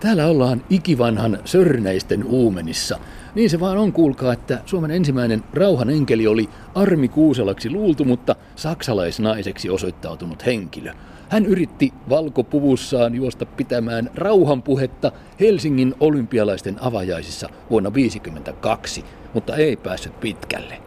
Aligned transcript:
Täällä 0.00 0.26
ollaan 0.26 0.62
ikivanhan 0.70 1.38
sörnäisten 1.44 2.24
uumenissa. 2.24 2.98
Niin 3.34 3.50
se 3.50 3.60
vaan 3.60 3.78
on, 3.78 3.92
kuulkaa, 3.92 4.32
että 4.32 4.58
Suomen 4.66 4.90
ensimmäinen 4.90 5.44
rauhan 5.54 5.90
enkeli 5.90 6.26
oli 6.26 6.48
Armi 6.74 7.08
Kuuselaksi 7.08 7.70
luultu, 7.70 8.04
mutta 8.04 8.36
saksalaisnaiseksi 8.56 9.70
osoittautunut 9.70 10.46
henkilö. 10.46 10.92
Hän 11.28 11.46
yritti 11.46 11.92
valkopuvussaan 12.08 13.14
juosta 13.14 13.46
pitämään 13.46 14.10
rauhanpuhetta 14.14 15.12
Helsingin 15.40 15.94
olympialaisten 16.00 16.76
avajaisissa 16.80 17.48
vuonna 17.70 17.90
1952, 17.90 19.04
mutta 19.34 19.56
ei 19.56 19.76
päässyt 19.76 20.20
pitkälle. 20.20 20.78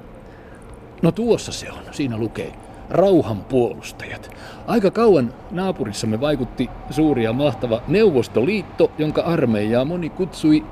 No 1.02 1.12
tuossa 1.12 1.52
se 1.52 1.71
on, 1.71 1.84
siinä 1.91 2.18
lukee 2.18 2.68
rauhan 2.90 3.44
puolustajat. 3.44 4.32
Aika 4.68 4.92
kauan 4.92 5.34
naapurissamme 5.52 6.21
vaikutti 6.21 6.70
suuri 6.89 7.24
ja 7.24 7.34
mahtava 7.34 7.82
Neuvostoliitto, 7.88 8.92
jonka 8.98 9.21
armeijaa 9.21 9.86
moni 9.86 10.10
kutsui 10.10 10.66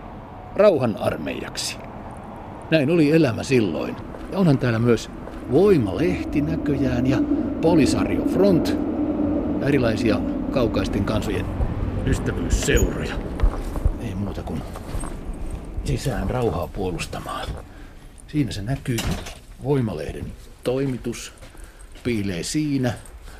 rauhan 0.56 0.98
armeijaksi. 1.00 1.78
Näin 2.72 2.90
oli 2.90 3.12
elämä 3.12 3.44
silloin. 3.44 3.96
Ja 4.32 4.38
onhan 4.38 4.58
täällä 4.58 4.80
myös 4.80 5.10
Voimalehti 5.52 6.42
näköjään 6.42 7.08
ja 7.08 7.18
Polisario 7.62 8.26
Front 8.26 8.78
ja 9.62 9.68
erilaisia 9.68 10.20
kaukaisten 10.52 11.06
kansojen 11.06 11.46
ystävyysseuroja. 12.06 13.16
Ei 14.02 14.16
muuta 14.16 14.44
kuin 14.44 14.62
sisään 15.84 16.30
rauhaa 16.30 16.68
puolustamaan. 16.68 17.48
Siinä 18.28 18.52
se 18.52 18.62
näkyy 18.62 18.98
Voimalehden 19.64 20.26
toimitus 20.64 21.34
piilee 22.08 22.44
siinä. 22.44 22.94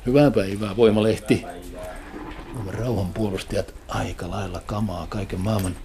Hyvää 0.06 0.30
päivää, 0.30 0.76
Voimalehti. 0.76 1.44
Suomen 2.52 2.74
rauhanpuolustajat 2.74 3.74
aika 3.88 4.30
lailla 4.30 4.62
kamaa 4.66 5.06
kaiken 5.06 5.40
maailman 5.40 5.76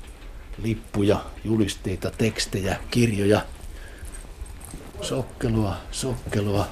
lippuja, 0.64 1.26
julisteita, 1.44 2.12
tekstejä, 2.12 2.78
kirjoja. 2.92 3.42
Sokkelua, 5.02 5.76
sokkelua, 5.92 6.67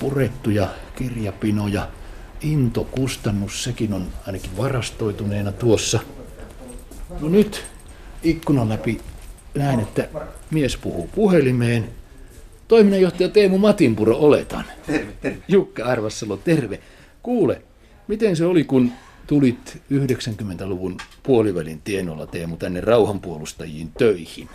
purettuja 0.00 0.68
kirjapinoja. 0.96 1.88
Into 2.40 2.84
kustannus, 2.84 3.64
sekin 3.64 3.92
on 3.92 4.06
ainakin 4.26 4.56
varastoituneena 4.56 5.52
tuossa. 5.52 6.00
No 7.20 7.28
nyt 7.28 7.64
ikkunan 8.22 8.68
läpi 8.68 9.00
näen, 9.54 9.80
että 9.80 10.08
mies 10.50 10.76
puhuu 10.76 11.10
puhelimeen. 11.14 11.90
Toiminnanjohtaja 12.68 13.28
Teemu 13.28 13.58
Matinpuro 13.58 14.16
oletan. 14.16 14.64
Terve, 14.86 15.12
terve. 15.20 15.38
Jukka 15.48 15.84
Arvassalo, 15.84 16.36
terve. 16.36 16.80
Kuule, 17.22 17.62
miten 18.08 18.36
se 18.36 18.44
oli, 18.44 18.64
kun 18.64 18.92
tulit 19.26 19.82
90-luvun 19.92 20.96
puolivälin 21.22 21.80
tienolla 21.84 22.26
Teemu 22.26 22.56
tänne 22.56 22.80
rauhanpuolustajiin 22.80 23.92
töihin? 23.98 24.48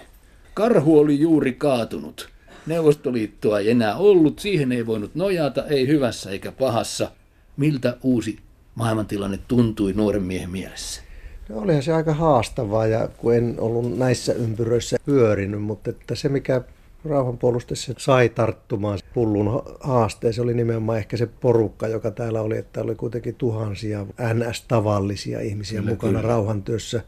Karhu 0.53 1.00
oli 1.00 1.20
juuri 1.20 1.53
kaatunut. 1.53 2.30
Neuvostoliittoa 2.66 3.59
ei 3.59 3.72
enää 3.72 3.95
ollut, 3.95 4.39
siihen 4.39 4.72
ei 4.72 4.86
voinut 4.86 5.16
nojata, 5.16 5.66
ei 5.66 5.88
hyvässä 5.88 6.30
eikä 6.30 6.52
pahassa. 6.52 7.11
Miltä 7.58 7.98
uusi 8.03 8.39
maailmantilanne 8.75 9.39
tuntui 9.48 9.94
nuoren 9.94 10.23
miehen 10.23 10.50
mielessä? 10.50 11.02
No 11.50 11.59
olihan 11.59 11.83
se 11.83 11.94
aika 11.94 12.14
haastavaa 12.14 12.88
ja 12.88 13.08
kun 13.17 13.33
en 13.33 13.55
ollut 13.58 13.98
näissä 13.98 14.33
ympyröissä 14.33 14.98
pyörinyt, 15.05 15.61
mutta 15.61 15.89
että 15.89 16.16
se 16.16 16.30
mikä 16.30 16.61
rauhanpuolustessa 17.06 17.94
sai 17.98 18.30
tarttumaan 18.30 19.00
hullun 19.16 19.64
haasteeseen 19.80 20.44
oli 20.44 20.54
nimenomaan 20.54 20.98
ehkä 20.98 21.18
se 21.18 21.26
porukka, 21.26 21.88
joka 21.88 22.12
täällä 22.12 22.42
oli, 22.42 22.58
että 22.58 22.82
oli 22.82 22.95
kuitenkin 22.95 23.36
tuhansia 23.36 24.06
NS-tavallisia 24.34 25.40
ihmisiä 25.42 25.80
kyllä, 25.80 25.92
mukana 25.92 26.20
kyllä. 26.20 26.28
rauhantyössä 26.30 27.02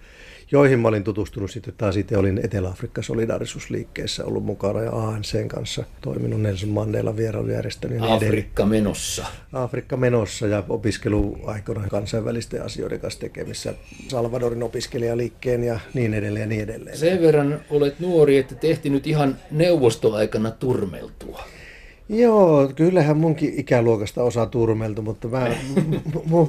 joihin 0.51 0.79
mä 0.79 0.87
olin 0.87 1.03
tutustunut 1.03 1.51
sitten 1.51 1.73
taas 1.77 1.97
itse 1.97 2.17
olin 2.17 2.41
Etelä-Afrikka 2.43 3.01
solidarisuusliikkeessä 3.01 4.25
ollut 4.25 4.45
mukana 4.45 4.81
ja 4.81 4.91
ANCn 4.91 5.47
kanssa 5.47 5.83
toiminut 6.01 6.41
Nelson 6.41 6.69
Mandela 6.69 7.17
vierailujärjestön. 7.17 8.03
Afrikka 8.03 8.65
menossa. 8.65 9.25
Afrikka 9.53 9.97
menossa 9.97 10.47
ja 10.47 10.63
opiskeluaikana 10.69 11.87
kansainvälisten 11.87 12.63
asioiden 12.63 12.99
kanssa 12.99 13.19
tekemissä 13.19 13.73
Salvadorin 14.07 14.63
opiskelijaliikkeen 14.63 15.63
ja 15.63 15.79
niin 15.93 16.13
edelleen 16.13 16.41
ja 16.41 16.47
niin 16.47 16.61
edelleen. 16.61 16.97
Sen 16.97 17.21
verran 17.21 17.59
olet 17.69 17.99
nuori, 17.99 18.37
että 18.37 18.55
tehti 18.55 18.89
nyt 18.89 19.07
ihan 19.07 19.37
neuvostoaikana 19.51 20.51
turmeltua. 20.51 21.43
Joo, 22.09 22.71
kyllähän 22.75 23.17
munkin 23.17 23.53
ikäluokasta 23.57 24.23
osa 24.23 24.45
turmeltu, 24.45 25.01
mutta 25.01 25.27
mä, 25.27 25.47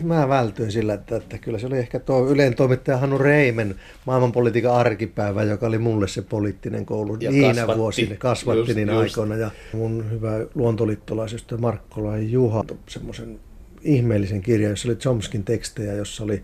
m- 0.03 0.07
mä 0.07 0.29
vältyin 0.29 0.73
sillä, 0.73 0.95
että, 0.95 1.17
että 1.17 1.39
kyllä 1.39 1.59
se 1.59 1.67
oli 1.67 1.79
ehkä 1.79 1.99
tuo 1.99 2.29
yleen 2.29 2.55
toimittaja 2.55 2.99
Hannu 2.99 3.19
Reimen 3.19 3.75
maailmanpolitiikan 4.07 4.75
arkipäivä, 4.75 5.43
joka 5.43 5.67
oli 5.67 5.79
mulle 5.79 6.09
se 6.09 6.23
poliittinen 6.23 6.87
koulu 6.87 7.17
ja 7.21 7.31
niinä 7.31 7.55
kasvatti, 7.55 7.79
vuosina, 7.81 8.17
kasvatti 8.17 8.59
just, 8.59 8.75
niin 8.75 8.89
just. 8.89 9.01
aikoina. 9.01 9.37
Ja 9.37 9.51
mun 9.73 10.11
hyvä 10.11 10.33
luontoliittolaisystävä 10.55 11.61
Markkola 11.61 12.17
ja 12.17 12.23
Juha 12.23 12.65
semmoisen 12.89 13.41
ihmeellisen 13.83 14.43
kirjan, 14.43 14.71
jossa 14.71 14.89
oli 14.89 14.97
Chomskin 14.97 15.45
tekstejä, 15.45 15.93
jossa 15.93 16.25
oli 16.25 16.43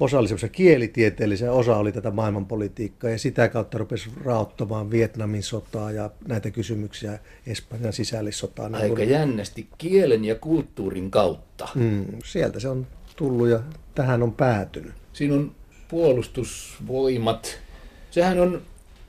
osa 0.00 0.18
oli 0.18 0.28
semmoisia 0.28 0.48
kielitieteellisiä, 0.48 1.52
osa 1.52 1.76
oli 1.76 1.92
tätä 1.92 2.10
maailmanpolitiikkaa 2.10 3.10
ja 3.10 3.18
sitä 3.18 3.48
kautta 3.48 3.78
rupesi 3.78 4.10
raottamaan 4.24 4.90
Vietnamin 4.90 5.42
sotaa 5.42 5.90
ja 5.92 6.10
näitä 6.28 6.50
kysymyksiä 6.50 7.18
Espanjan 7.46 7.92
sisällissotaa. 7.92 8.70
Aika 8.72 8.94
niin 8.94 9.10
jännästi 9.10 9.68
kielen 9.78 10.24
ja 10.24 10.34
kulttuurin 10.34 11.10
kautta. 11.10 11.68
Mm, 11.74 12.06
sieltä 12.24 12.60
se 12.60 12.68
on 12.68 12.86
tullut 13.16 13.48
ja 13.48 13.60
tähän 13.94 14.22
on 14.22 14.32
päätynyt. 14.32 14.92
Siinä 15.12 15.34
on 15.34 15.52
puolustusvoimat. 15.88 17.60
Sehän 18.10 18.40
on 18.40 18.62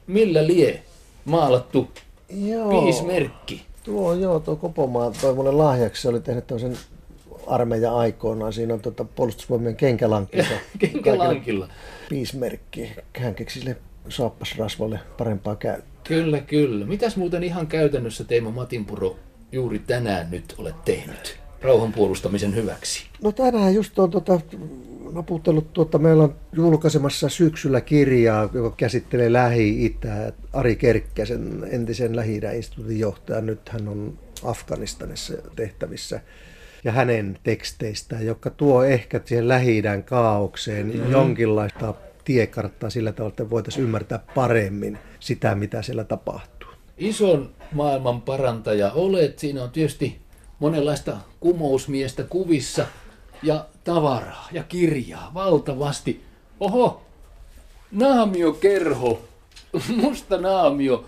millä 0.07 0.47
lie 0.47 0.83
maalattu 1.25 1.91
joo. 2.29 2.81
piismerkki. 2.81 3.61
Tuo, 3.83 4.13
joo, 4.13 4.39
tuo 4.39 4.55
Kopomaa 4.55 5.11
toi 5.21 5.35
mulle 5.35 5.51
lahjaksi. 5.51 6.01
Se 6.01 6.09
oli 6.09 6.19
tehnyt 6.19 6.47
tämmöisen 6.47 6.77
armeija 7.47 7.95
aikoinaan. 7.95 8.53
Siinä 8.53 8.73
on 8.73 8.81
tuota 8.81 9.03
puolustusvoimien 9.03 9.75
kenkälankilla. 9.85 10.45
kenkälankilla. 10.79 11.69
Piismerkki. 12.09 12.91
Hän 13.19 13.35
keksi 13.35 13.59
sille 13.59 13.77
saappasrasvalle 14.09 14.99
parempaa 15.17 15.55
käyttöä. 15.55 15.91
Kyllä, 16.03 16.39
kyllä. 16.39 16.85
Mitäs 16.85 17.17
muuten 17.17 17.43
ihan 17.43 17.67
käytännössä 17.67 18.23
Teemo 18.23 18.51
Matinpuro 18.51 19.15
juuri 19.51 19.79
tänään 19.79 20.31
nyt 20.31 20.55
olet 20.57 20.85
tehnyt 20.85 21.39
rauhan 21.61 21.93
puolustamisen 21.93 22.55
hyväksi? 22.55 23.05
No 23.23 23.31
tänään 23.31 23.73
just 23.73 23.99
on 23.99 24.11
tuota, 24.11 24.41
naputellut, 25.11 25.73
tuota, 25.73 25.97
meillä 25.97 26.23
on 26.23 26.35
julkaisemassa 26.53 27.29
syksyllä 27.29 27.81
kirjaa, 27.81 28.49
joka 28.53 28.75
käsittelee 28.77 29.33
Lähi-Itää. 29.33 30.31
Ari 30.53 30.75
Kerkkäsen, 30.75 31.67
entisen 31.71 32.15
lähi 32.15 32.41
instituutin 32.55 32.99
johtaja, 32.99 33.41
nyt 33.41 33.69
hän 33.69 33.87
on 33.87 34.19
Afganistanissa 34.43 35.33
tehtävissä 35.55 36.21
ja 36.83 36.91
hänen 36.91 37.39
teksteistään, 37.43 38.25
joka 38.25 38.49
tuo 38.49 38.83
ehkä 38.83 39.21
siihen 39.25 39.47
lähi 39.47 39.83
kaaukseen 40.05 40.87
mm-hmm. 40.87 41.11
jonkinlaista 41.11 41.93
tiekarttaa 42.25 42.89
sillä 42.89 43.11
tavalla, 43.11 43.31
että 43.31 43.49
voitaisiin 43.49 43.83
ymmärtää 43.83 44.19
paremmin 44.35 44.97
sitä, 45.19 45.55
mitä 45.55 45.81
siellä 45.81 46.03
tapahtuu. 46.03 46.69
Ison 46.97 47.51
maailman 47.71 48.21
parantaja 48.21 48.91
olet. 48.91 49.39
Siinä 49.39 49.63
on 49.63 49.71
tietysti 49.71 50.21
monenlaista 50.59 51.17
kumousmiestä 51.39 52.23
kuvissa 52.23 52.85
ja 53.43 53.65
tavaraa 53.83 54.47
ja 54.51 54.63
kirjaa 54.63 55.31
valtavasti. 55.33 56.23
Oho, 56.59 57.01
naamiokerho, 57.91 59.21
musta 60.01 60.37
naamio, 60.37 61.05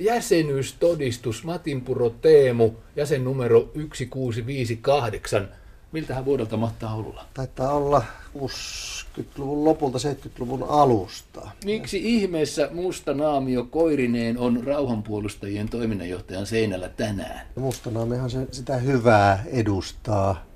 jäsenyystodistus 0.00 1.44
Matinpuro 1.44 2.10
Teemu, 2.10 2.70
jäsennumero 2.96 3.60
1658. 3.60 5.48
Miltähän 5.92 6.24
vuodelta 6.24 6.56
mahtaa 6.56 6.94
olla? 6.94 7.24
Taitaa 7.34 7.72
olla 7.72 8.02
60-luvun 8.38 9.64
lopulta 9.64 9.98
70-luvun 9.98 10.62
alusta. 10.68 11.50
Miksi 11.64 12.00
ihmeessä 12.16 12.68
musta 12.72 13.14
naamio 13.14 13.64
koirineen 13.64 14.38
on 14.38 14.64
rauhanpuolustajien 14.64 15.68
toiminnanjohtajan 15.68 16.46
seinällä 16.46 16.88
tänään? 16.88 17.46
Musta 17.56 17.90
naamiohan 17.90 18.30
se, 18.30 18.46
sitä 18.52 18.76
hyvää 18.76 19.44
edustaa. 19.46 20.46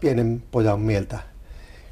Pienen 0.00 0.42
pojan 0.50 0.80
mieltä 0.80 1.18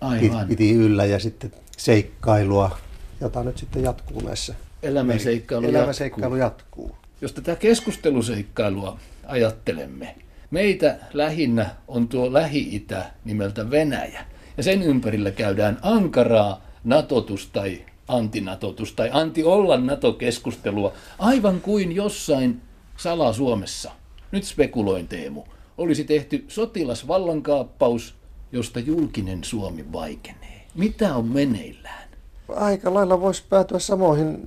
Aivan. 0.01 0.49
piti 0.49 0.73
yllä 0.73 1.05
ja 1.05 1.19
sitten 1.19 1.53
seikkailua, 1.77 2.79
jota 3.21 3.43
nyt 3.43 3.59
sitten 3.59 3.83
jatkuu 3.83 4.21
näissä 4.21 4.55
elämänseikkailu, 4.83 5.69
elämänseikkailu 5.69 6.37
jatkuu. 6.37 6.87
jatkuu. 6.87 7.05
Jos 7.21 7.33
tätä 7.33 7.57
keskusteluseikkailua 7.57 8.99
ajattelemme, 9.27 10.15
meitä 10.51 10.99
lähinnä 11.13 11.71
on 11.89 12.09
tuo 12.09 12.33
Lähi-Itä 12.33 13.11
nimeltä 13.25 13.71
Venäjä. 13.71 14.25
Ja 14.57 14.63
sen 14.63 14.83
ympärillä 14.83 15.31
käydään 15.31 15.79
ankaraa 15.83 16.65
natotus 16.85 17.47
tai 17.53 17.85
antinatotus 18.09 18.93
tai 18.93 19.11
anti-olla 19.13 19.77
NATO-keskustelua, 19.77 20.93
aivan 21.19 21.61
kuin 21.61 21.93
jossain 21.93 22.61
sala-Suomessa. 22.97 23.91
Nyt 24.33 24.45
spekuloin 24.45 25.09
Teemu. 25.09 25.45
Olisi 25.79 26.05
tehty 26.05 26.45
sotilasvallankaappaus, 26.49 28.15
josta 28.53 28.81
julkinen 28.81 29.45
Suomi 29.45 29.93
vaikenee. 29.93 30.67
Mitä 30.75 31.15
on 31.15 31.27
meneillään? 31.27 32.09
Aika 32.49 32.95
lailla 32.95 33.21
voisi 33.21 33.43
päätyä 33.49 33.79
samoihin 33.79 34.39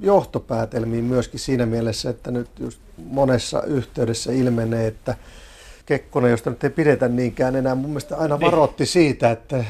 johtopäätelmiin 0.00 1.04
myöskin 1.04 1.40
siinä 1.40 1.66
mielessä, 1.66 2.10
että 2.10 2.30
nyt 2.30 2.48
just 2.60 2.80
monessa 2.96 3.62
yhteydessä 3.62 4.32
ilmenee, 4.32 4.86
että 4.86 5.14
Kekkonen, 5.86 6.30
josta 6.30 6.50
nyt 6.50 6.64
ei 6.64 6.70
pidetä 6.70 7.08
niinkään 7.08 7.56
enää, 7.56 7.74
mun 7.74 7.90
mielestä 7.90 8.16
aina 8.16 8.36
niin. 8.36 8.46
varoitti 8.46 8.86
siitä, 8.86 9.30
että 9.30 9.64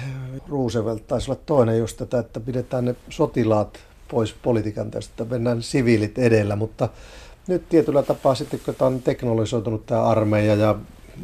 Roosevelt 0.48 1.06
taisi 1.06 1.30
olla 1.30 1.40
toinen 1.46 1.78
just 1.78 1.96
tätä, 1.96 2.18
että 2.18 2.40
pidetään 2.40 2.84
ne 2.84 2.94
sotilaat 3.10 3.78
pois 4.10 4.34
politiikan 4.42 4.90
tästä, 4.90 5.10
että 5.10 5.34
mennään 5.34 5.62
siviilit 5.62 6.18
edellä, 6.18 6.56
mutta 6.56 6.88
nyt 7.46 7.68
tietyllä 7.68 8.02
tapaa 8.02 8.34
sitten, 8.34 8.60
kun 8.64 8.74
tämä 8.74 8.86
on 8.86 9.02
teknologisoitunut 9.02 9.86
tämä 9.86 10.02
armeija 10.02 10.54
ja 10.54 10.74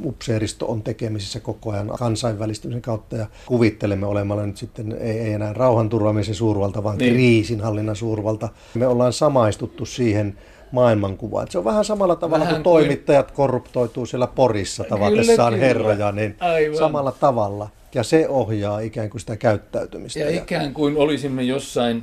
upseeristo 0.05 0.67
on 0.67 0.83
tekemisissä 0.83 1.41
koko 1.41 1.71
ajan 1.71 1.89
kansainvälistymisen 1.99 2.83
kautta 2.83 3.17
ja 3.17 3.27
kuvittelemme 3.47 4.07
olemalla 4.07 4.47
nyt 4.47 4.57
sitten 4.57 4.93
ei, 5.01 5.19
ei 5.19 5.33
enää 5.33 5.53
rauhanturvaamisen 5.53 6.35
suurvalta, 6.35 6.85
vaan 6.85 6.99
niin. 6.99 7.13
kriisinhallinnan 7.15 7.97
suurvalta. 7.97 8.49
Me 8.75 8.87
ollaan 8.87 9.13
samaistuttu 9.13 9.87
siihen 9.87 10.39
maailmankuvaan. 10.73 11.47
Se 11.51 11.59
on 11.59 11.65
vähän 11.65 11.85
samalla 11.85 12.17
tavalla 12.17 12.45
vähän 12.45 12.55
kuin 12.55 12.65
toimittajat 12.65 13.27
kuin... 13.27 13.37
korruptoituu 13.37 14.07
siellä 14.07 14.27
Porissa 14.27 14.85
tavatessaan 14.85 15.53
kyllä, 15.53 15.67
herroja, 15.67 16.13
niin 16.13 16.37
Aivan. 16.41 16.79
samalla 16.79 17.13
tavalla. 17.13 17.69
Ja 17.95 18.03
se 18.03 18.29
ohjaa 18.29 18.81
ikään 18.81 19.11
kuin 19.11 19.21
sitä 19.21 19.37
käyttäytymistä. 19.37 20.19
Ja, 20.19 20.31
ja 20.31 20.43
ikään 20.43 20.75
kuin 20.75 20.97
olisimme 20.97 21.43
jossain 21.43 22.03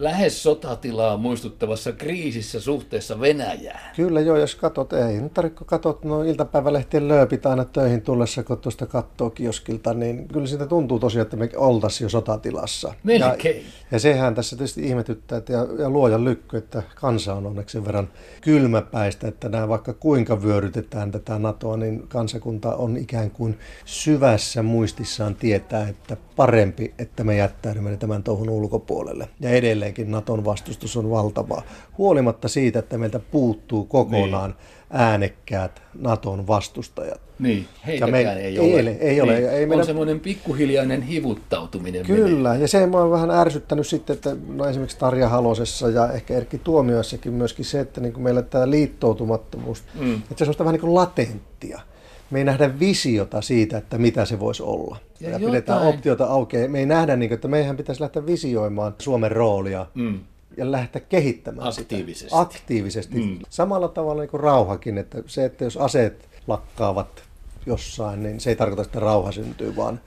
lähes 0.00 0.42
sotatilaa 0.42 1.16
muistuttavassa 1.16 1.92
kriisissä 1.92 2.60
suhteessa 2.60 3.20
Venäjään. 3.20 3.96
Kyllä 3.96 4.20
joo, 4.20 4.36
jos 4.36 4.54
katot, 4.54 4.92
ei 4.92 5.20
nyt 5.20 5.34
tarvitse 5.34 5.64
katot 5.64 6.04
no 6.04 6.22
iltapäivälehtien 6.22 7.08
lööpit 7.08 7.46
aina 7.46 7.64
töihin 7.64 8.02
tullessa, 8.02 8.42
kun 8.42 8.58
tuosta 8.58 8.86
katsoo 8.86 9.30
kioskilta, 9.30 9.94
niin 9.94 10.28
kyllä 10.28 10.46
siitä 10.46 10.66
tuntuu 10.66 10.98
tosiaan, 10.98 11.22
että 11.22 11.36
me 11.36 11.48
oltaisiin 11.56 12.04
jo 12.04 12.08
sotatilassa. 12.08 12.94
Melkein. 13.02 13.56
Ja, 13.56 13.62
ja 13.90 13.98
sehän 13.98 14.34
tässä 14.34 14.56
tietysti 14.56 14.86
ihmetyttää, 14.86 15.38
että, 15.38 15.52
ja, 15.52 15.66
ja 15.78 15.90
luoja 15.90 16.24
lykky, 16.24 16.56
että 16.56 16.82
kansa 16.94 17.34
on 17.34 17.46
onneksi 17.46 17.72
sen 17.72 17.84
verran 17.84 18.08
kylmäpäistä, 18.40 19.28
että 19.28 19.48
nämä 19.48 19.68
vaikka 19.68 19.92
kuinka 19.92 20.42
vyörytetään 20.42 21.10
tätä 21.10 21.38
NATOa, 21.38 21.76
niin 21.76 22.08
kansakunta 22.08 22.74
on 22.74 22.96
ikään 22.96 23.30
kuin 23.30 23.58
syvässä 23.84 24.62
muistissaan 24.62 25.34
tietää, 25.34 25.88
että 25.88 26.16
parempi, 26.36 26.94
että 26.98 27.24
me 27.24 27.36
jättäydymme 27.36 27.96
tämän 27.96 28.22
touhun 28.22 28.50
ulkopuolelle. 28.50 29.28
Ja 29.40 29.50
edelleen 29.50 29.89
edelleenkin 29.90 30.10
Naton 30.10 30.44
vastustus 30.44 30.96
on 30.96 31.10
valtavaa, 31.10 31.62
huolimatta 31.98 32.48
siitä, 32.48 32.78
että 32.78 32.98
meiltä 32.98 33.18
puuttuu 33.18 33.84
kokonaan 33.84 34.50
niin. 34.50 35.00
äänekkäät 35.00 35.82
Naton 35.98 36.46
vastustajat. 36.46 37.20
Niin, 37.38 37.66
heitäkään 37.86 38.10
me, 38.10 38.18
ei, 38.18 38.26
ei 38.26 38.58
ole. 38.58 38.90
Ei, 38.90 39.20
ole. 39.20 39.34
Niin. 39.34 39.50
Ei 39.50 39.62
on 39.62 39.68
meidän... 39.68 39.86
semmoinen 39.86 40.20
pikkuhiljainen 40.20 41.02
hivuttautuminen. 41.02 42.06
Kyllä, 42.06 42.48
menee. 42.48 42.62
ja 42.62 42.68
se 42.68 42.84
on 42.84 43.10
vähän 43.10 43.30
ärsyttänyt 43.30 43.86
sitten, 43.86 44.14
että 44.14 44.36
no 44.48 44.66
esimerkiksi 44.66 44.98
Tarja 44.98 45.28
Halosessa 45.28 45.88
ja 45.88 46.12
ehkä 46.12 46.34
Erkki 46.34 46.58
Tuomioissakin 46.58 47.32
myöskin 47.32 47.64
se, 47.64 47.80
että 47.80 48.00
niin 48.00 48.12
kuin 48.12 48.22
meillä 48.22 48.42
tämä 48.42 48.70
liittoutumattomuus, 48.70 49.82
mm. 50.00 50.14
että 50.30 50.44
se 50.44 50.50
on 50.50 50.54
vähän 50.58 50.72
niin 50.72 50.80
kuin 50.80 50.94
latenttia 50.94 51.80
me 52.30 52.38
ei 52.38 52.44
nähdä 52.44 52.80
visiota 52.80 53.40
siitä, 53.40 53.78
että 53.78 53.98
mitä 53.98 54.24
se 54.24 54.40
voisi 54.40 54.62
olla. 54.62 54.96
Ja, 55.20 55.30
ja 55.30 55.38
pidetään 55.38 55.82
optiota 55.82 56.24
auki. 56.24 56.68
Me 56.68 56.78
ei 56.78 56.86
nähdä, 56.86 57.16
niin 57.16 57.28
kuin, 57.28 57.34
että 57.34 57.48
meidän 57.48 57.76
pitäisi 57.76 58.00
lähteä 58.00 58.26
visioimaan 58.26 58.94
Suomen 58.98 59.32
roolia 59.32 59.86
mm. 59.94 60.20
ja 60.56 60.72
lähteä 60.72 61.02
kehittämään 61.08 61.68
Aktiivisesti. 61.68 62.24
sitä. 62.28 62.40
Aktiivisesti. 62.40 63.18
Mm. 63.18 63.38
Samalla 63.50 63.88
tavalla 63.88 64.22
niin 64.22 64.30
kuin 64.30 64.40
rauhakin, 64.40 64.98
että 64.98 65.22
se, 65.26 65.44
että 65.44 65.64
jos 65.64 65.76
aseet 65.76 66.28
lakkaavat 66.46 67.22
jossain, 67.66 68.22
niin 68.22 68.40
se 68.40 68.50
ei 68.50 68.56
tarkoita, 68.56 68.82
että 68.82 69.00
rauha 69.00 69.32
syntyy, 69.32 69.76
vaan 69.76 70.00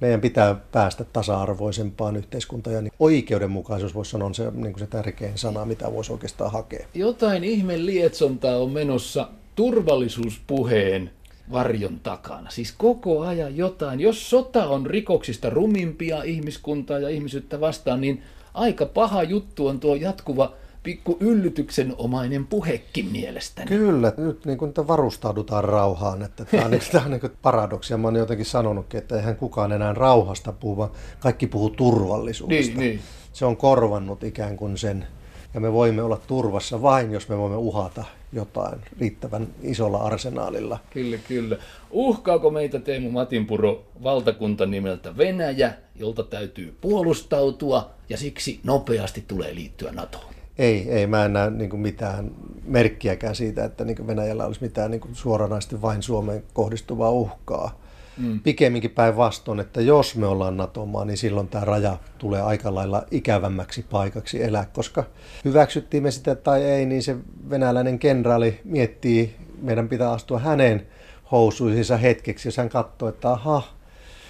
meidän 0.00 0.20
pitää 0.20 0.54
päästä 0.72 1.04
tasa-arvoisempaan 1.04 2.16
yhteiskuntaan 2.16 2.74
ja 2.74 2.82
niin 2.82 2.92
oikeudenmukaisuus 2.98 3.94
voisi 3.94 4.10
sanoa 4.10 4.26
on 4.26 4.34
se, 4.34 4.50
niin 4.50 4.72
kuin 4.72 4.78
se 4.78 4.86
tärkein 4.86 5.38
sana, 5.38 5.64
mitä 5.64 5.92
voisi 5.92 6.12
oikeastaan 6.12 6.52
hakea. 6.52 6.86
Jotain 6.94 7.44
ihme 7.44 7.86
lietsontaa 7.86 8.56
on 8.56 8.70
menossa 8.70 9.28
turvallisuuspuheen 9.56 11.10
varjon 11.52 12.00
takana. 12.02 12.50
Siis 12.50 12.74
koko 12.78 13.20
ajan 13.20 13.56
jotain. 13.56 14.00
Jos 14.00 14.30
sota 14.30 14.68
on 14.68 14.86
rikoksista 14.86 15.50
rumimpia 15.50 16.22
ihmiskuntaa 16.22 16.98
ja 16.98 17.08
ihmisyyttä 17.08 17.60
vastaan, 17.60 18.00
niin 18.00 18.22
aika 18.54 18.86
paha 18.86 19.22
juttu 19.22 19.66
on 19.66 19.80
tuo 19.80 19.94
jatkuva 19.94 20.52
pikku 20.82 21.16
yllytyksenomainen 21.20 22.46
puhekin 22.46 23.06
mielestäni. 23.06 23.68
Kyllä, 23.68 24.12
nyt 24.16 24.46
niin 24.46 24.58
kuin 24.58 24.72
varustaudutaan 24.88 25.64
rauhaan. 25.64 26.22
Että 26.22 26.44
tämä 26.44 26.64
on, 26.64 26.70
niin, 26.70 26.82
tämä 26.92 27.04
on 27.04 27.10
niin 27.10 27.32
paradoksia. 27.42 27.96
Mä 27.96 28.08
oon 28.08 28.16
jotenkin 28.16 28.46
sanonutkin, 28.46 28.98
että 28.98 29.16
eihän 29.16 29.36
kukaan 29.36 29.72
enää 29.72 29.94
rauhasta 29.94 30.52
puhu, 30.52 30.76
vaan 30.76 30.90
kaikki 31.20 31.46
puhuu 31.46 31.70
turvallisuudesta. 31.70 32.78
Niin, 32.78 32.90
niin. 32.90 33.00
Se 33.32 33.44
on 33.44 33.56
korvannut 33.56 34.24
ikään 34.24 34.56
kuin 34.56 34.78
sen 34.78 35.06
ja 35.54 35.60
me 35.60 35.72
voimme 35.72 36.02
olla 36.02 36.20
turvassa 36.26 36.82
vain, 36.82 37.12
jos 37.12 37.28
me 37.28 37.38
voimme 37.38 37.56
uhata 37.56 38.04
jotain 38.32 38.80
riittävän 39.00 39.48
isolla 39.62 39.98
arsenaalilla. 39.98 40.78
Kyllä, 40.90 41.16
kyllä. 41.28 41.56
Uhkaako 41.90 42.50
meitä 42.50 42.78
Teemu 42.78 43.10
Matinpuro 43.10 43.84
valtakunta 44.02 44.66
nimeltä 44.66 45.16
Venäjä, 45.16 45.72
jolta 45.96 46.22
täytyy 46.22 46.76
puolustautua 46.80 47.90
ja 48.08 48.16
siksi 48.16 48.60
nopeasti 48.64 49.24
tulee 49.28 49.54
liittyä 49.54 49.92
NATOon? 49.92 50.32
Ei, 50.58 50.90
ei. 50.90 51.06
Mä 51.06 51.24
en 51.24 51.32
näe 51.32 51.50
niin 51.50 51.78
mitään 51.78 52.30
merkkiäkään 52.64 53.34
siitä, 53.34 53.64
että 53.64 53.84
niin 53.84 54.06
Venäjällä 54.06 54.46
olisi 54.46 54.62
mitään 54.62 54.90
niin 54.90 55.00
suoranaisesti 55.12 55.82
vain 55.82 56.02
Suomeen 56.02 56.44
kohdistuvaa 56.52 57.10
uhkaa. 57.10 57.81
Mm. 58.16 58.40
Pikemminkin 58.40 58.90
päinvastoin, 58.90 59.60
että 59.60 59.80
jos 59.80 60.16
me 60.16 60.26
ollaan 60.26 60.56
NATO-maa, 60.56 61.04
niin 61.04 61.16
silloin 61.16 61.48
tämä 61.48 61.64
raja 61.64 61.96
tulee 62.18 62.42
aika 62.42 62.74
lailla 62.74 63.02
ikävämmäksi 63.10 63.86
paikaksi 63.90 64.42
elää, 64.42 64.66
koska 64.72 65.04
hyväksyttiin 65.44 66.02
me 66.02 66.10
sitä 66.10 66.34
tai 66.34 66.62
ei, 66.62 66.86
niin 66.86 67.02
se 67.02 67.16
venäläinen 67.50 67.98
kenraali 67.98 68.60
miettii, 68.64 69.36
meidän 69.62 69.88
pitää 69.88 70.12
astua 70.12 70.38
hänen 70.38 70.86
housuihinsa 71.32 71.96
hetkeksi, 71.96 72.48
jos 72.48 72.56
hän 72.56 72.68
katsoo, 72.68 73.08
että 73.08 73.30
aha, 73.30 73.62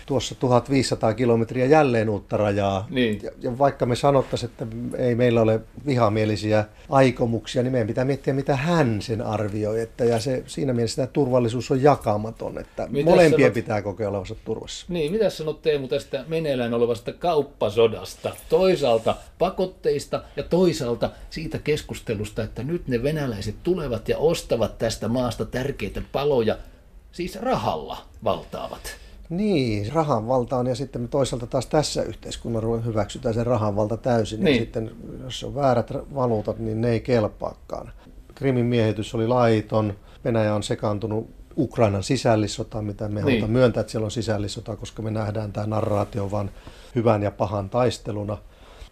tuossa 0.06 0.34
1500 0.34 1.14
kilometriä 1.14 1.66
jälleen 1.66 2.08
uutta 2.08 2.37
rajaa. 2.37 2.87
Niin. 2.90 3.20
Ja, 3.22 3.31
ja 3.40 3.58
vaikka 3.58 3.87
me 3.87 3.96
sanottaisiin, 3.96 4.50
että 4.50 4.66
ei 4.96 5.14
meillä 5.14 5.43
ole 5.43 5.60
vihamielisiä 5.87 6.64
aikomuksia, 6.88 7.62
niin 7.62 7.72
meidän 7.72 7.88
pitää 7.88 8.04
miettiä, 8.04 8.34
mitä 8.34 8.56
hän 8.56 9.02
sen 9.02 9.22
arvioi. 9.22 9.81
Että, 9.81 10.04
ja 10.04 10.20
se, 10.20 10.43
siinä 10.46 10.72
mielessä 10.72 10.96
tämä 10.96 11.12
turvallisuus 11.12 11.70
on 11.70 11.82
jakamaton, 11.82 12.58
että 12.58 12.87
mitä 12.90 13.10
molempien 13.10 13.40
sanot, 13.40 13.54
pitää 13.54 13.82
kokea 13.82 14.08
olevansa 14.08 14.34
turvassa. 14.44 14.87
Niin, 14.88 15.12
mitä 15.12 15.31
sanot 15.31 15.62
Teemu 15.62 15.88
tästä 15.88 16.25
meneillään 16.28 16.75
olevasta 16.75 17.12
kauppasodasta? 17.12 18.37
Toisaalta 18.48 19.16
pakotteista 19.38 20.22
ja 20.36 20.43
toisaalta 20.43 21.10
siitä 21.31 21.58
keskustelusta, 21.58 22.43
että 22.43 22.62
nyt 22.62 22.88
ne 22.88 23.03
venäläiset 23.03 23.55
tulevat 23.62 24.08
ja 24.08 24.19
ostavat 24.19 24.79
tästä 24.79 25.08
maasta 25.08 25.44
tärkeitä 25.44 26.03
paloja, 26.12 26.58
siis 27.12 27.36
rahalla 27.36 27.98
valtaavat. 28.24 29.01
Niin, 29.32 29.93
rahan 29.93 30.29
valtaan 30.29 30.67
ja 30.67 30.74
sitten 30.74 31.03
me 31.03 31.08
toisaalta 31.08 31.46
taas 31.46 31.67
tässä 31.67 32.03
yhteiskunnassa 32.03 32.81
hyväksytään 32.84 33.34
se 33.34 33.44
rahan 33.44 33.77
valta 33.77 33.96
täysin. 33.96 34.44
Niin. 34.44 34.56
Ja 34.56 34.60
sitten 34.62 34.91
jos 35.22 35.44
on 35.44 35.55
väärät 35.55 35.91
valuutat, 36.15 36.58
niin 36.58 36.81
ne 36.81 36.91
ei 36.91 37.01
kelpaakaan. 37.01 37.93
Krimin 38.34 38.67
miehitys 38.67 39.15
oli 39.15 39.27
laiton, 39.27 39.94
Venäjä 40.24 40.55
on 40.55 40.62
sekaantunut 40.62 41.31
Ukrainan 41.56 42.03
sisällissota, 42.03 42.82
mitä 42.82 43.08
me 43.08 43.22
niin. 43.22 43.51
myöntää, 43.51 43.81
että 43.81 43.91
siellä 43.91 44.05
on 44.05 44.10
sisällissota, 44.10 44.77
koska 44.77 45.03
me 45.03 45.10
nähdään 45.10 45.53
tämä 45.53 45.67
narraatio 45.67 46.31
vain 46.31 46.51
hyvän 46.94 47.22
ja 47.22 47.31
pahan 47.31 47.70
taisteluna. 47.70 48.39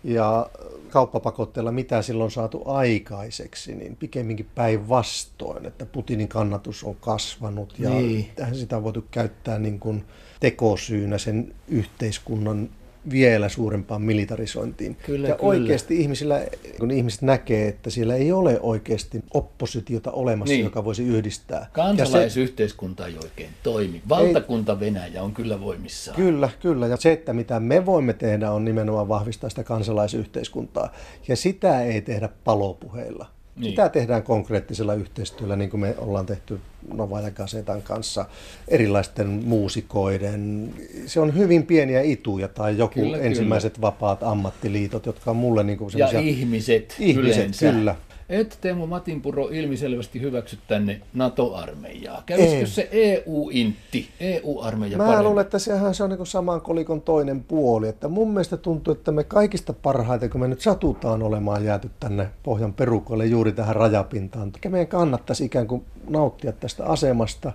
Ja 0.04 0.50
kauppapakotteilla 0.88 1.72
mitä 1.72 2.02
silloin 2.02 2.24
on 2.24 2.30
saatu 2.30 2.62
aikaiseksi, 2.64 3.74
niin 3.74 3.96
pikemminkin 3.96 4.50
päinvastoin, 4.54 5.66
että 5.66 5.86
Putinin 5.86 6.28
kannatus 6.28 6.84
on 6.84 6.96
kasvanut 6.96 7.74
ja 7.78 7.90
niin. 7.90 8.30
sitä 8.52 8.76
on 8.76 8.84
voitu 8.84 9.04
käyttää 9.10 9.58
niin 9.58 9.80
kuin 9.80 10.04
tekosyynä 10.40 11.18
sen 11.18 11.54
yhteiskunnan 11.68 12.70
vielä 13.10 13.48
suurempaan 13.48 14.02
militarisointiin. 14.02 14.96
Kyllä, 15.06 15.28
ja 15.28 15.34
kyllä. 15.34 15.48
oikeasti 15.48 16.00
ihmisillä, 16.00 16.42
kun 16.78 16.90
ihmiset 16.90 17.22
näkee, 17.22 17.68
että 17.68 17.90
siellä 17.90 18.14
ei 18.14 18.32
ole 18.32 18.60
oikeasti 18.60 19.24
oppositiota 19.34 20.10
olemassa, 20.10 20.52
niin. 20.52 20.64
joka 20.64 20.84
voisi 20.84 21.04
yhdistää. 21.04 21.66
Kansalaisyhteiskunta 21.72 23.06
ei 23.06 23.14
oikein 23.22 23.50
toimi. 23.62 24.02
Valtakunta 24.08 24.72
ei, 24.72 24.80
Venäjä 24.80 25.22
on 25.22 25.34
kyllä 25.34 25.60
voimissaan. 25.60 26.16
Kyllä, 26.16 26.48
kyllä. 26.60 26.86
Ja 26.86 26.96
se, 26.96 27.12
että 27.12 27.32
mitä 27.32 27.60
me 27.60 27.86
voimme 27.86 28.12
tehdä, 28.12 28.50
on 28.50 28.64
nimenomaan 28.64 29.08
vahvistaa 29.08 29.50
sitä 29.50 29.64
kansalaisyhteiskuntaa. 29.64 30.92
Ja 31.28 31.36
sitä 31.36 31.82
ei 31.82 32.00
tehdä 32.00 32.28
palopuheilla. 32.44 33.39
Niin. 33.56 33.70
Sitä 33.70 33.88
tehdään 33.88 34.22
konkreettisella 34.22 34.94
yhteistyöllä, 34.94 35.56
niin 35.56 35.70
kuin 35.70 35.80
me 35.80 35.94
ollaan 35.98 36.26
tehty 36.26 36.60
Nova 36.94 37.20
ja 37.20 37.30
Gazetan 37.30 37.82
kanssa, 37.82 38.26
erilaisten 38.68 39.28
muusikoiden. 39.28 40.74
Se 41.06 41.20
on 41.20 41.36
hyvin 41.36 41.66
pieniä 41.66 42.00
ituja 42.02 42.48
tai 42.48 42.78
joku 42.78 42.94
kyllä, 42.94 43.18
ensimmäiset 43.18 43.72
kyllä. 43.72 43.82
vapaat 43.86 44.22
ammattiliitot, 44.22 45.06
jotka 45.06 45.30
on 45.30 45.36
mulle 45.36 45.64
niin 45.64 45.78
kuin 45.78 45.90
Ja 45.96 46.20
ihmiset, 46.20 46.96
ihmiset 46.98 47.36
yleensä. 47.36 47.72
kyllä. 47.72 47.96
Et 48.30 48.58
Teemu 48.60 48.86
Matinpuro 48.86 49.48
ilmiselvästi 49.48 50.20
hyväksy 50.20 50.58
tänne 50.68 51.00
NATO-armeijaa. 51.14 52.22
Kävisikö 52.26 52.66
se 52.66 52.88
EU-intti, 52.92 54.08
EU-armeija 54.20 54.96
Mä 54.96 55.04
paremmin? 55.04 55.26
luulen, 55.26 55.44
että 55.44 55.58
sehän 55.58 55.94
se 55.94 56.04
on 56.04 56.10
niin 56.10 56.26
saman 56.26 56.60
kolikon 56.60 57.00
toinen 57.00 57.44
puoli. 57.44 57.88
Että 57.88 58.08
mun 58.08 58.28
mielestä 58.28 58.56
tuntuu, 58.56 58.92
että 58.92 59.12
me 59.12 59.24
kaikista 59.24 59.72
parhaiten, 59.72 60.30
kun 60.30 60.40
me 60.40 60.48
nyt 60.48 60.60
satutaan 60.60 61.22
olemaan 61.22 61.64
jääty 61.64 61.90
tänne 62.00 62.28
pohjan 62.42 62.72
perukoille 62.72 63.26
juuri 63.26 63.52
tähän 63.52 63.76
rajapintaan, 63.76 64.48
että 64.48 64.68
meidän 64.68 64.86
kannattaisi 64.88 65.44
ikään 65.44 65.66
kuin 65.66 65.84
nauttia 66.08 66.52
tästä 66.52 66.84
asemasta 66.84 67.52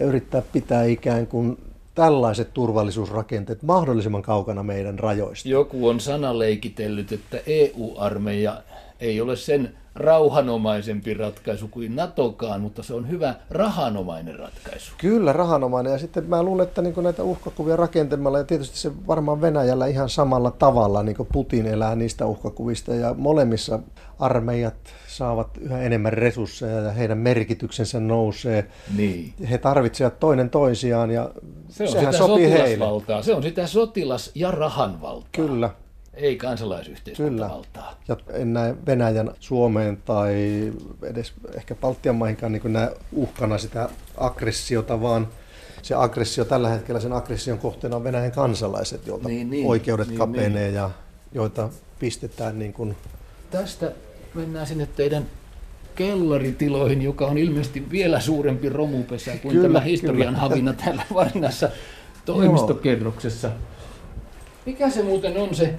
ja 0.00 0.06
yrittää 0.06 0.42
pitää 0.52 0.84
ikään 0.84 1.26
kuin 1.26 1.58
tällaiset 1.94 2.54
turvallisuusrakenteet 2.54 3.62
mahdollisimman 3.62 4.22
kaukana 4.22 4.62
meidän 4.62 4.98
rajoista. 4.98 5.48
Joku 5.48 5.88
on 5.88 6.00
sanaleikitellyt, 6.00 7.12
että 7.12 7.40
EU-armeija 7.46 8.62
ei 9.00 9.20
ole 9.20 9.36
sen 9.36 9.74
rauhanomaisempi 9.94 11.14
ratkaisu 11.14 11.68
kuin 11.68 11.96
NATOkaan, 11.96 12.60
mutta 12.60 12.82
se 12.82 12.94
on 12.94 13.08
hyvä 13.08 13.34
rahanomainen 13.50 14.38
ratkaisu. 14.38 14.92
Kyllä, 14.98 15.32
rahanomainen. 15.32 15.92
Ja 15.92 15.98
sitten 15.98 16.24
mä 16.24 16.42
luulen, 16.42 16.66
että 16.66 16.82
niin 16.82 16.94
näitä 17.02 17.22
uhkakuvia 17.22 17.76
rakentamalla, 17.76 18.38
ja 18.38 18.44
tietysti 18.44 18.78
se 18.78 18.92
varmaan 19.06 19.40
Venäjällä 19.40 19.86
ihan 19.86 20.08
samalla 20.08 20.50
tavalla, 20.50 21.02
niin 21.02 21.16
kuin 21.16 21.28
Putin 21.32 21.66
elää 21.66 21.96
niistä 21.96 22.26
uhkakuvista, 22.26 22.94
ja 22.94 23.14
molemmissa 23.14 23.78
armeijat 24.18 24.74
saavat 25.08 25.58
yhä 25.60 25.82
enemmän 25.82 26.12
resursseja 26.12 26.80
ja 26.80 26.90
heidän 26.90 27.18
merkityksensä 27.18 28.00
nousee. 28.00 28.68
Niin. 28.96 29.34
He 29.50 29.58
tarvitsevat 29.58 30.20
toinen 30.20 30.50
toisiaan 30.50 31.10
ja 31.10 31.30
Se 31.68 31.84
on 31.84 31.88
sehän 31.88 32.12
sitä 32.12 32.26
sopii 32.26 32.50
heille. 32.50 32.84
Se 33.22 33.34
on 33.34 33.42
sitä 33.42 33.66
sotilas- 33.66 34.30
ja 34.34 34.50
rahanvaltaa. 34.50 35.28
Kyllä, 35.32 35.70
Ei 36.14 36.36
kyllä. 36.36 36.50
kansalaisyhteiskuntavaltaa. 36.50 38.00
Ja 38.08 38.16
en 38.32 38.52
näe 38.52 38.74
Venäjän 38.86 39.30
Suomeen 39.40 39.96
tai 40.04 40.34
edes 41.02 41.32
ehkä 41.54 41.74
Baltian 41.74 42.16
maihinkaan 42.16 42.52
niin 42.52 42.72
näe 42.72 42.92
uhkana 43.12 43.58
sitä 43.58 43.88
aggressiota, 44.16 45.00
vaan 45.00 45.28
se 45.82 45.94
aggressio 45.94 46.44
tällä 46.44 46.68
hetkellä, 46.68 47.00
sen 47.00 47.12
aggression 47.12 47.58
kohteena 47.58 47.96
on 47.96 48.04
Venäjän 48.04 48.32
kansalaiset, 48.32 49.06
joilta 49.06 49.28
Niin, 49.28 49.50
niin. 49.50 49.66
oikeudet 49.66 50.08
Niin, 50.08 50.18
kapenee 50.18 50.70
ja 50.70 50.90
joita 51.32 51.68
pistetään 51.98 52.58
niin 52.58 52.72
kuin 52.72 52.96
Tästä 53.50 53.92
mennään 54.34 54.66
sinne 54.66 54.86
teidän 54.86 55.26
kellaritiloihin, 55.94 57.02
joka 57.02 57.26
on 57.26 57.38
ilmeisesti 57.38 57.90
vielä 57.90 58.20
suurempi 58.20 58.68
romupesä 58.68 59.36
kuin 59.36 59.52
Kyllä, 59.52 59.68
tämä 59.68 59.80
historian 59.80 60.34
kyllä. 60.34 60.38
havina 60.38 60.72
täällä 60.72 61.02
varsinaisessa 61.14 61.68
toimistokerroksessa. 62.24 63.50
Mikä 64.66 64.90
se 64.90 65.02
muuten 65.02 65.36
on 65.36 65.54
se, 65.54 65.74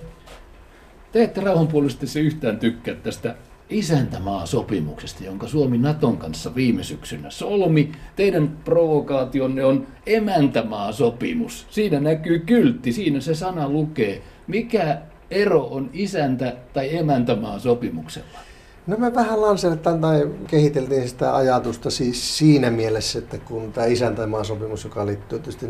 te 1.13 1.23
ette 1.23 1.41
rauhanpuolisesti 1.41 2.19
yhtään 2.19 2.59
tykkää 2.59 2.95
tästä 2.95 3.35
isäntämaa-sopimuksesta, 3.69 5.23
jonka 5.23 5.47
Suomi 5.47 5.77
Naton 5.77 6.17
kanssa 6.17 6.55
viime 6.55 6.83
syksynä 6.83 7.29
solmi. 7.29 7.91
Teidän 8.15 8.57
provokaationne 8.65 9.65
on 9.65 9.87
emäntämaa-sopimus. 10.07 11.67
Siinä 11.69 11.99
näkyy 11.99 12.39
kyltti, 12.39 12.91
siinä 12.91 13.19
se 13.19 13.35
sana 13.35 13.69
lukee. 13.69 14.21
Mikä 14.47 15.01
ero 15.31 15.61
on 15.61 15.89
isäntä- 15.93 16.55
tai 16.73 16.97
emäntämaa-sopimuksella? 16.97 18.39
No 18.87 18.97
me 18.97 19.15
vähän 19.15 19.41
lanseerattiin 19.41 20.01
tai 20.01 20.29
kehiteltiin 20.47 21.09
sitä 21.09 21.35
ajatusta 21.35 21.89
siis 21.89 22.37
siinä 22.37 22.69
mielessä, 22.69 23.19
että 23.19 23.37
kun 23.37 23.71
tämä 23.71 23.87
isäntämaasopimus, 23.87 24.83
joka 24.83 25.05
liittyy 25.05 25.39
tietysti 25.39 25.65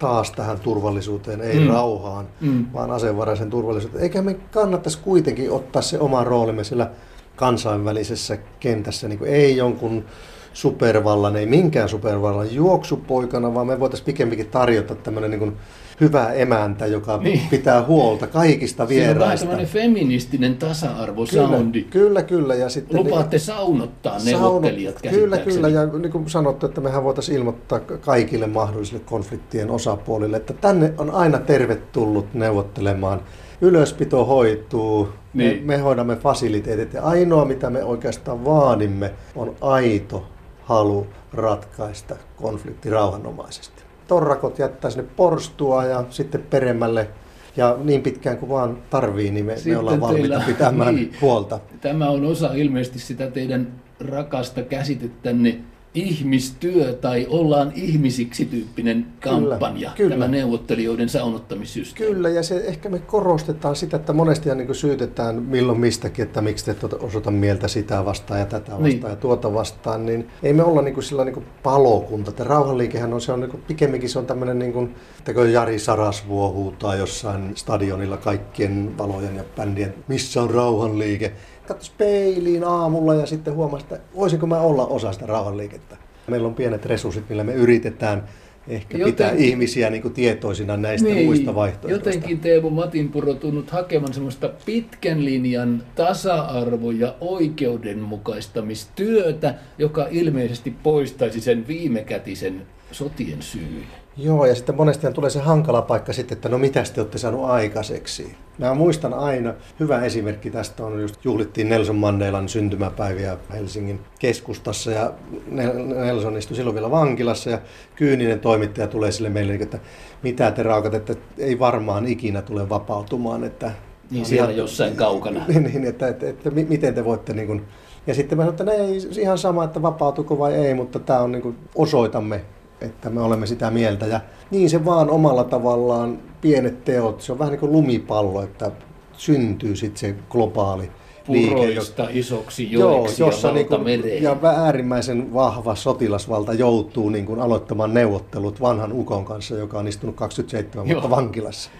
taas 0.00 0.30
tähän 0.30 0.60
turvallisuuteen, 0.60 1.40
ei 1.40 1.60
Mm. 1.60 1.66
rauhaan, 1.66 2.28
mm. 2.40 2.66
vaan 2.72 2.90
asevaraisen 2.90 3.50
turvallisuuteen. 3.50 4.02
Eikä 4.02 4.22
me 4.22 4.34
kannattaisi 4.34 4.98
kuitenkin 4.98 5.50
ottaa 5.50 5.82
se 5.82 5.98
oma 5.98 6.24
roolimme 6.24 6.64
sillä 6.64 6.90
kansainvälisessä 7.36 8.38
kentässä, 8.60 9.08
niin 9.08 9.18
kuin 9.18 9.30
ei 9.30 9.56
jonkun 9.56 10.04
supervallan, 10.52 11.36
ei 11.36 11.46
minkään 11.46 11.88
supervallan 11.88 12.54
juoksupoikana, 12.54 13.54
vaan 13.54 13.66
me 13.66 13.80
voitaisiin 13.80 14.06
pikemminkin 14.06 14.46
tarjota 14.46 14.94
tämmöinen 14.94 15.30
niin 15.30 15.56
hyvä 16.00 16.32
emäntä, 16.32 16.86
joka 16.86 17.16
Niin. 17.16 17.24
niin. 17.24 17.48
pitää 17.50 17.82
huolta 17.82 18.26
kaikista 18.26 18.86
Siinä 18.86 19.10
on 19.12 19.18
vähän 19.18 19.38
vieraista. 19.38 19.72
feministinen 19.72 20.56
tasa-arvo-soundi. 20.56 21.82
Kyllä, 21.82 21.90
kyllä, 21.90 22.22
kyllä. 22.22 22.54
Ja 22.54 22.68
sitten 22.68 22.98
Lupaatte 23.04 23.38
saunottaa 23.38 24.18
neuvottelijat 24.24 24.94
Saunot, 25.02 25.20
Kyllä, 25.20 25.38
kyllä. 25.38 25.68
Ja 25.68 25.86
niin 25.86 26.12
kuin 26.12 26.30
sanottu, 26.30 26.66
että 26.66 26.80
mehän 26.80 27.04
voitaisiin 27.04 27.38
ilmoittaa 27.38 27.80
kaikille 27.80 28.46
mahdollisille 28.46 29.02
konfliktien 29.06 29.70
osapuolille, 29.70 30.36
että 30.36 30.52
tänne 30.52 30.92
on 30.98 31.10
aina 31.10 31.38
tervetullut 31.38 32.34
neuvottelemaan. 32.34 33.20
Ylöspito 33.60 34.24
hoituu, 34.24 35.08
Niin. 35.34 35.56
me, 35.66 35.76
me 35.76 35.82
hoidamme 35.82 36.16
fasiliteetit 36.16 36.92
ja 36.94 37.02
ainoa 37.02 37.44
mitä 37.44 37.70
me 37.70 37.84
oikeastaan 37.84 38.44
vaadimme 38.44 39.10
on 39.36 39.54
aito 39.60 40.24
halu 40.70 41.06
ratkaista 41.32 42.16
konflikti 42.36 42.90
rauhanomaisesti. 42.90 43.82
Torrakot 44.08 44.58
jättää 44.58 44.90
sinne 44.90 45.08
porstua 45.16 45.84
ja 45.84 46.04
sitten 46.10 46.42
peremmälle 46.50 47.08
ja 47.56 47.76
niin 47.84 48.02
pitkään 48.02 48.38
kuin 48.38 48.50
vaan 48.50 48.78
tarvii, 48.90 49.30
niin 49.30 49.44
me, 49.44 49.56
Sitten 49.56 49.72
me 49.72 49.78
ollaan 49.78 50.00
valmiita 50.00 50.28
teillä- 50.28 50.44
pitämään 50.46 50.94
niin. 50.96 51.12
huolta. 51.20 51.60
Tämä 51.80 52.10
on 52.10 52.24
osa 52.26 52.52
ilmeisesti 52.54 52.98
sitä 52.98 53.30
teidän 53.30 53.72
rakasta 54.00 54.62
käsitettänne 54.62 55.60
ihmistyö 55.94 56.92
tai 56.92 57.26
ollaan 57.30 57.72
ihmisiksi 57.74 58.44
tyyppinen 58.44 59.06
kampanja, 59.20 59.90
kyllä. 59.96 60.10
tämä 60.10 60.28
neuvottelijoiden 60.28 61.08
saunottamissysteemi. 61.08 62.14
Kyllä, 62.14 62.28
ja 62.28 62.42
se, 62.42 62.56
ehkä 62.56 62.88
me 62.88 62.98
korostetaan 62.98 63.76
sitä, 63.76 63.96
että 63.96 64.12
monesti 64.12 64.54
niin 64.54 64.74
syytetään 64.74 65.42
milloin 65.42 65.80
mistäkin, 65.80 66.22
että 66.22 66.40
miksi 66.40 66.64
te 66.64 66.96
osoita 67.00 67.30
mieltä 67.30 67.68
sitä 67.68 68.04
vastaan 68.04 68.40
ja 68.40 68.46
tätä 68.46 68.72
vastaan 68.72 68.82
Niin. 68.82 69.02
ja 69.02 69.16
tuota 69.16 69.54
vastaan, 69.54 70.06
niin 70.06 70.28
ei 70.42 70.52
me 70.52 70.62
olla 70.62 70.82
niin 70.82 70.94
kuin 70.94 71.04
sillä 71.04 71.24
niin 71.24 71.34
kuin 71.34 71.46
palokunta. 71.62 72.32
Tämä 72.32 72.48
rauhanliikehän 72.48 73.12
on, 73.12 73.20
se 73.20 73.32
on 73.32 73.40
niin 73.40 73.50
kuin, 73.50 73.62
pikemminkin 73.68 74.08
se 74.08 74.18
on 74.18 74.26
tämmöinen, 74.26 74.58
niin 74.58 74.72
kuin, 74.72 74.94
että 75.18 75.34
kun 75.34 75.52
Jari 75.52 75.78
Sarasvuo 75.78 76.52
huutaa 76.52 76.94
jossain 76.94 77.52
stadionilla 77.56 78.16
kaikkien 78.16 78.98
valojen 78.98 79.36
ja 79.36 79.44
bändien, 79.56 79.94
missä 80.08 80.42
on 80.42 80.50
rauhanliike. 80.50 81.32
Katso 81.70 81.92
peiliin 81.98 82.64
aamulla 82.64 83.14
ja 83.14 83.26
sitten 83.26 83.54
huomasi, 83.54 83.84
että 83.84 84.00
voisinko 84.16 84.46
mä 84.46 84.60
olla 84.60 84.86
osa 84.86 85.12
sitä 85.12 85.26
rauhanliikettä. 85.26 85.96
Meillä 86.26 86.48
on 86.48 86.54
pienet 86.54 86.86
resurssit, 86.86 87.28
millä 87.28 87.44
me 87.44 87.54
yritetään 87.54 88.28
ehkä 88.68 88.98
Joten- 88.98 89.12
pitää 89.12 89.32
ihmisiä 89.32 89.90
niin 89.90 90.02
kuin 90.02 90.14
tietoisina 90.14 90.76
näistä 90.76 91.08
niin, 91.08 91.26
muista 91.26 91.54
vaihtoehdoista. 91.54 92.08
Jotenkin 92.08 92.40
Teemu 92.40 92.70
Matinpuro 92.70 93.34
tunnut 93.34 93.70
hakevan 93.70 94.14
semmoista 94.14 94.50
pitkän 94.66 95.24
linjan 95.24 95.82
tasa-arvo- 95.94 96.90
ja 96.90 97.14
oikeudenmukaistamistyötä, 97.20 99.54
joka 99.78 100.06
ilmeisesti 100.10 100.74
poistaisi 100.82 101.40
sen 101.40 101.68
viimekätisen 101.68 102.62
sotien 102.92 103.42
syyn. 103.42 103.86
Joo, 104.22 104.44
ja 104.46 104.54
sitten 104.54 104.74
monestihan 104.76 105.12
tulee 105.14 105.30
se 105.30 105.40
hankala 105.40 105.82
paikka 105.82 106.12
sitten, 106.12 106.36
että 106.36 106.48
no 106.48 106.58
mitä 106.58 106.82
te 106.94 107.00
olette 107.00 107.18
saanut 107.18 107.44
aikaiseksi. 107.44 108.34
Mä 108.58 108.74
muistan 108.74 109.14
aina, 109.14 109.54
hyvä 109.80 110.00
esimerkki 110.02 110.50
tästä 110.50 110.84
on 110.86 111.00
just 111.00 111.24
juhlittiin 111.24 111.68
Nelson 111.68 111.96
Mandelan 111.96 112.48
syntymäpäiviä 112.48 113.36
Helsingin 113.52 114.00
keskustassa 114.18 114.90
ja 114.90 115.12
Nel- 115.50 115.94
Nelson 115.94 116.36
istui 116.36 116.56
silloin 116.56 116.74
vielä 116.74 116.90
vankilassa 116.90 117.50
ja 117.50 117.58
kyyninen 117.96 118.40
toimittaja 118.40 118.86
tulee 118.86 119.12
sille 119.12 119.28
meille, 119.28 119.54
että 119.54 119.78
mitä 120.22 120.50
te 120.50 120.62
raukat, 120.62 120.94
että 120.94 121.14
ei 121.38 121.58
varmaan 121.58 122.06
ikinä 122.06 122.42
tule 122.42 122.68
vapautumaan, 122.68 123.44
että 123.44 123.70
Niin 124.10 124.24
siellä 124.26 124.50
jossain 124.52 124.96
kaukana. 124.96 125.44
niin, 125.48 125.62
niin 125.72 125.84
että, 125.84 126.08
että, 126.08 126.28
että, 126.28 126.50
mi- 126.50 126.66
miten 126.68 126.94
te 126.94 127.04
voitte 127.04 127.32
niin 127.32 127.46
kuin, 127.46 127.62
ja 128.06 128.14
sitten 128.14 128.38
mä 128.38 128.42
sanoin, 128.44 128.52
että 128.52 128.64
no 128.64 128.72
ei 128.72 128.98
ihan 129.22 129.38
sama, 129.38 129.64
että 129.64 129.82
vapautuko 129.82 130.38
vai 130.38 130.54
ei, 130.54 130.74
mutta 130.74 130.98
tämä 130.98 131.20
on 131.20 131.32
niin 131.32 131.42
kuin, 131.42 131.56
osoitamme, 131.74 132.40
että 132.80 133.10
me 133.10 133.20
olemme 133.20 133.46
sitä 133.46 133.70
mieltä. 133.70 134.06
Ja 134.06 134.20
niin 134.50 134.70
se 134.70 134.84
vaan 134.84 135.10
omalla 135.10 135.44
tavallaan, 135.44 136.18
pienet 136.40 136.84
teot, 136.84 137.20
se 137.20 137.32
on 137.32 137.38
vähän 137.38 137.52
niin 137.52 137.60
kuin 137.60 137.72
lumipallo, 137.72 138.42
että 138.42 138.70
syntyy 139.12 139.76
sitten 139.76 140.00
se 140.00 140.14
globaali 140.30 140.90
liike. 141.28 141.54
Puroista 141.54 142.06
isoksi 142.10 142.72
Joo, 142.72 142.96
joeksi 142.96 143.22
jossa 143.22 143.48
ja 143.48 143.54
niin 143.54 143.66
kuin, 143.66 144.22
ja 144.22 144.36
äärimmäisen 144.56 145.34
vahva 145.34 145.74
sotilasvalta 145.74 146.52
joutuu 146.52 147.08
niin 147.08 147.26
kuin 147.26 147.40
aloittamaan 147.40 147.94
neuvottelut 147.94 148.60
vanhan 148.60 148.92
ukon 148.92 149.24
kanssa, 149.24 149.54
joka 149.54 149.78
on 149.78 149.88
istunut 149.88 150.16
27 150.16 150.86
vuotta 150.86 151.02
Joo. 151.02 151.10
vankilassa. 151.10 151.70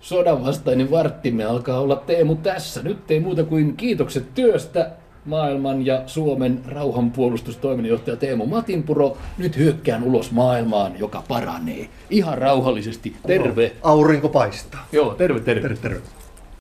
Sodan 0.00 0.44
vastainen 0.44 0.90
varttimme 0.90 1.44
alkaa 1.44 1.80
olla 1.80 1.96
Teemu 1.96 2.34
tässä. 2.36 2.82
Nyt 2.82 3.10
ei 3.10 3.20
muuta 3.20 3.44
kuin 3.44 3.76
kiitokset 3.76 4.34
työstä 4.34 4.90
maailman 5.24 5.86
ja 5.86 6.02
Suomen 6.06 6.60
rauhanpuolustustoiminnanjohtaja 6.66 8.16
Teemu 8.16 8.46
Matinpuro. 8.46 9.16
Nyt 9.38 9.56
hyökkään 9.56 10.02
ulos 10.02 10.30
maailmaan, 10.30 10.98
joka 10.98 11.22
paranee. 11.28 11.88
Ihan 12.10 12.38
rauhallisesti. 12.38 13.16
Terve. 13.26 13.72
Aurinko 13.82 14.28
paistaa. 14.28 14.86
Joo, 14.92 15.14
terve, 15.14 15.40
terve. 15.40 15.60
Terve, 15.60 15.76
terve. 15.76 16.23